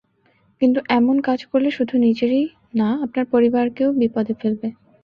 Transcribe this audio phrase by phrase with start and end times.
[0.61, 2.43] কিন্তু এমন কাজ করলে, শুধু নিজেরই
[2.75, 4.67] না আপনার পরিবারকেও বিপদে ফেলবে।